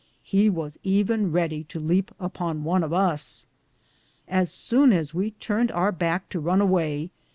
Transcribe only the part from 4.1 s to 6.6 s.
Assown as we turned our backe to run